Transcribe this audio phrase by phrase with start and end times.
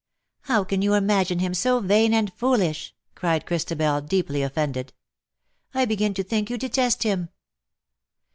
[0.51, 4.93] "How can you imagine him so vain and foolish," cried Christabel, deeply offended.
[5.75, 7.29] ^^ I begin to think you detest him